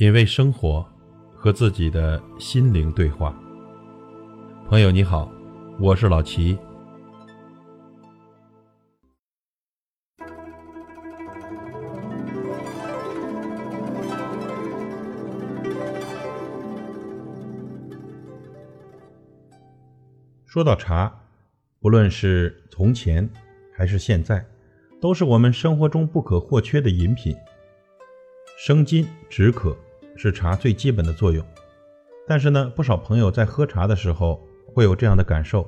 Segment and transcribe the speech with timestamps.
[0.00, 0.82] 品味生活，
[1.36, 3.38] 和自己的心灵对话。
[4.66, 5.30] 朋友你好，
[5.78, 6.58] 我是老齐。
[20.46, 21.14] 说到茶，
[21.78, 23.28] 不论是从前
[23.76, 24.42] 还是现在，
[24.98, 27.36] 都是我们生活中不可或缺的饮品。
[28.56, 29.76] 生津止渴
[30.22, 31.42] 是茶最基本的作用，
[32.28, 35.66] 但是呢，不少朋友在喝茶的时候会有这样的感受：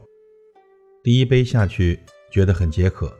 [1.02, 1.98] 第一杯下去
[2.30, 3.10] 觉得很解渴，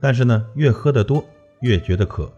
[0.00, 1.22] 但是呢，越喝得多
[1.60, 2.32] 越觉得渴。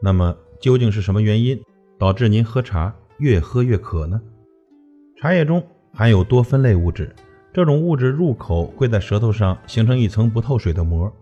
[0.00, 1.62] 那么究竟是什么原因
[1.98, 4.18] 导致您喝茶越喝越渴呢？
[5.20, 7.14] 茶叶中含有多酚类物质，
[7.52, 11.12] 这种物质入口会在舌头上形成一层不透水的膜，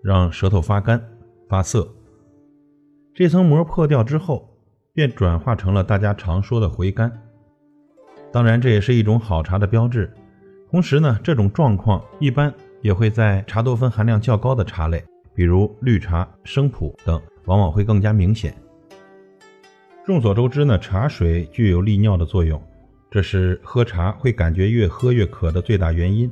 [0.00, 1.04] 让舌头发干
[1.48, 1.88] 发涩。
[3.12, 4.48] 这层膜破掉之后，
[4.98, 7.08] 便转化成了大家常说的回甘。
[8.32, 10.12] 当然，这也是一种好茶的标志。
[10.72, 15.04] 同时呢，这种状况一般也会在茶多酚含量较高的茶类，
[15.36, 18.52] 比如绿茶、生普等，往往会更加明显。
[20.04, 22.60] 众所周知呢，茶水具有利尿的作用，
[23.08, 26.28] 这是喝茶会感觉越喝越渴的最大原因。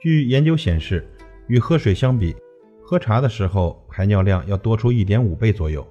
[0.00, 1.06] 据研究显示，
[1.46, 2.34] 与喝水相比，
[2.82, 5.86] 喝茶的时候，排尿量要多出一点五倍左右。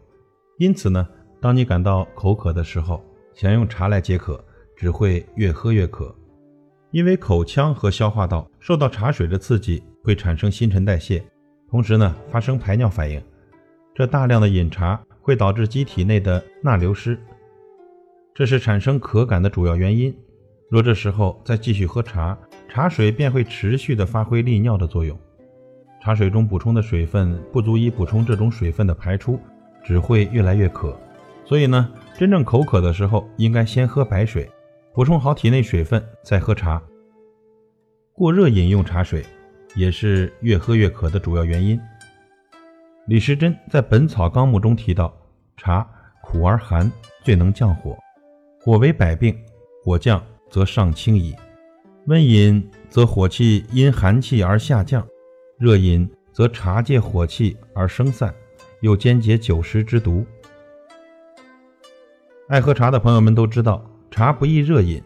[0.57, 1.07] 因此呢，
[1.45, 4.43] 当你感到口渴的时候，想用茶来解渴，
[4.75, 6.11] 只会越喝越渴。
[6.89, 11.23] 因为口腔和消化道受到茶水的刺激，会产生新陈代谢，
[11.69, 13.21] 同时呢，发生排尿反应。
[13.93, 17.15] 这大量的饮茶会导致机体内的钠流失，
[18.33, 20.11] 这是产生渴感的主要原因。
[20.67, 22.35] 若这时候再继续喝茶，
[22.67, 25.15] 茶水便会持续的发挥利尿的作用。
[26.01, 29.39] 茶水中补充的水分不足以补充这种水分的排出，
[29.83, 30.99] 只会越来越渴。
[31.45, 34.49] 所以呢，真正口渴的时候，应该先喝白水，
[34.93, 36.81] 补充好体内水分，再喝茶。
[38.13, 39.23] 过热饮用茶水，
[39.75, 41.79] 也是越喝越渴的主要原因。
[43.07, 45.15] 李时珍在《本草纲目》中提到，
[45.55, 45.87] 茶
[46.23, 46.91] 苦而寒，
[47.23, 47.95] 最能降火。
[48.61, 49.37] 火为百病，
[49.83, 51.35] 火降则上清矣。
[52.07, 55.05] 温饮则火气因寒气而下降。
[55.59, 58.33] 热饮则茶借火气而生散，
[58.81, 60.25] 又兼解酒食之毒。
[62.47, 65.01] 爱喝茶的朋友们都知道，茶不宜热饮，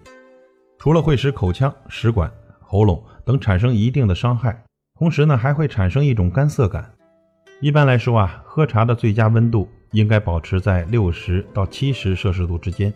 [0.78, 2.30] 除了会使口腔、食管、
[2.60, 4.62] 喉咙等产生一定的伤害，
[4.98, 6.94] 同时呢还会产生一种干涩感。
[7.62, 12.94] 一般来说啊，喝茶的最佳温度应该保持在六十到七十摄氏度之间。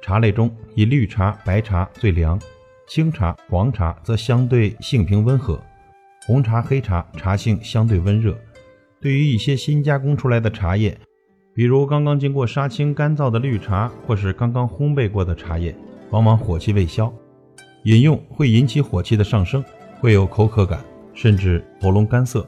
[0.00, 2.40] 茶类中以绿茶、白茶最凉，
[2.86, 5.62] 青茶、黄茶则相对性平温和。
[6.26, 8.34] 红茶、黑茶茶性相对温热，
[9.02, 10.98] 对于一些新加工出来的茶叶，
[11.58, 15.74] 比如刚刚经过杀青干燥的绿茶，或是刚刚烘焙过的茶叶，
[16.10, 17.12] 往往火气未消，
[17.82, 19.64] 饮用会引起火气的上升，
[19.98, 20.78] 会有口渴感，
[21.14, 22.46] 甚至喉咙干涩。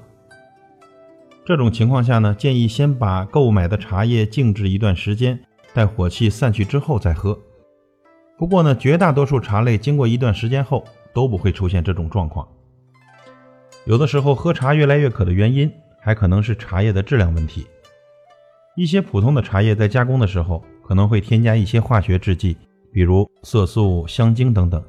[1.45, 5.37] 这种情况下呢，建议先把购买的茶叶静置一段时间，
[5.75, 7.37] 待火气散去之后再喝。
[8.39, 12.47] 不过呢，绝大多数茶类经过一段时间后都不会出现这种状况。
[13.87, 15.69] 有的时候喝茶越来越渴的原因，
[16.01, 17.67] 还可能是茶叶的质量问题。
[18.81, 22.57] 一些普通的茶叶在加工的时候，可能会添加一些化学制剂，
[22.91, 24.83] 比如色素、香精等等。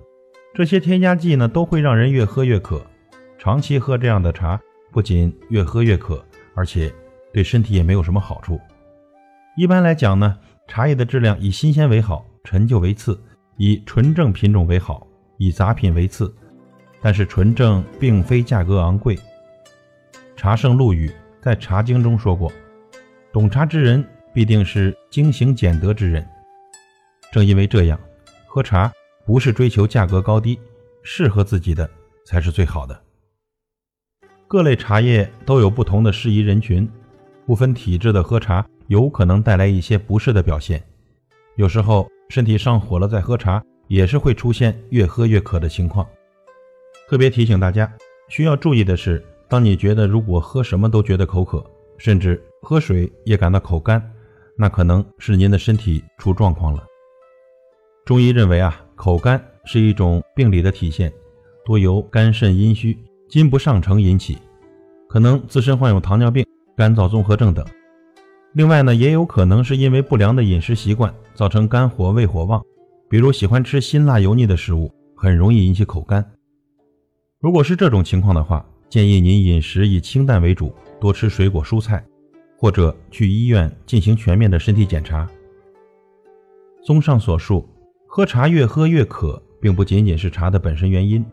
[0.54, 2.82] 这些添加剂呢，都会让人越喝越渴。
[3.38, 4.58] 长期喝这样的茶，
[4.94, 6.24] 不仅越喝越渴，
[6.56, 6.90] 而且
[7.34, 8.58] 对身体也没有什么好处。
[9.58, 10.38] 一般来讲呢，
[10.70, 13.14] 茶叶的质量以新鲜为好，陈旧为次；
[13.58, 15.06] 以纯正品种为好，
[15.38, 16.34] 以杂品为次。
[17.02, 19.20] 但是纯正并非价格昂贵。
[20.38, 22.50] 茶圣陆羽在《茶经》中说过
[23.34, 26.28] ：“懂茶之人必定是精行俭德之人。”
[27.32, 28.00] 正因为这样，
[28.46, 28.92] 喝茶
[29.26, 30.60] 不是追求价格高低，
[31.02, 31.90] 适合自己的
[32.26, 33.02] 才是最好的。
[34.48, 36.90] 各类茶叶都有不同的适宜人群，
[37.46, 40.84] 不分体质的喝茶有可能带来一些不适的表现。
[41.56, 46.06] 有时候身体上火了再喝茶，也是会出现越喝越渴的情况。
[47.08, 47.90] 特别提醒大家，
[48.28, 51.66] 需要注意的是，当你觉得如果喝什么都觉得口渴，
[52.04, 54.02] 甚至喝水也感到口干，
[54.58, 56.84] 那可能是您的身体出状况了。
[58.06, 61.14] 中医认为啊，口干是一种病理的体现，
[61.64, 62.98] 多由肝肾阴虚、
[63.30, 64.40] 津不上承引起，
[65.08, 66.44] 可能自身患有糖尿病、
[66.76, 67.64] 干燥综合症等。
[68.54, 72.66] 另外呢，也有可能是因为不良的饮食习惯造成肝火胃火旺，
[73.12, 76.32] 比如喜欢吃辛辣油腻的食物，很容易引起口干。
[77.40, 82.06] 如果是这种情况的话，建议您饮食以清淡为主，多吃水果蔬菜，
[82.58, 85.26] 或者去医院进行全面的身体检查。
[86.84, 87.66] 综上所述，
[88.06, 91.26] 喝茶越喝越渴，并不仅仅是茶的本身原因，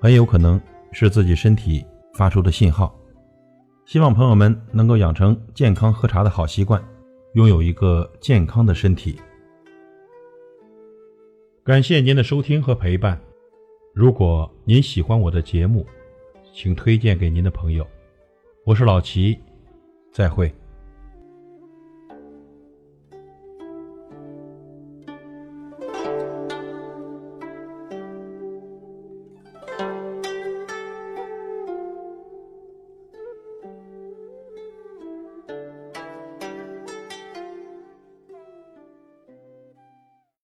[0.00, 0.60] 很有可能
[0.90, 2.92] 是自己身体发出的信号。
[3.86, 6.82] 希望朋友们能够养成健康喝茶的好习惯，
[7.34, 9.14] 拥有一个健康的身体。
[11.62, 13.20] 感谢您的收听和陪伴。
[13.94, 15.86] 如果您喜欢我的节目，
[16.60, 17.86] 请推荐给您的朋友。
[18.64, 19.38] 我是老齐，
[20.10, 20.52] 再会。